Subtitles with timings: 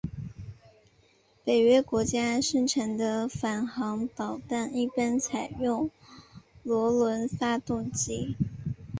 [1.43, 5.91] 北约国家生产的反舰导弹一般采用
[6.65, 8.35] 涡轮发动机。